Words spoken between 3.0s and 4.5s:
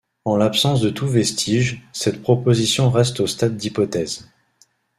au stade d'hypothèse.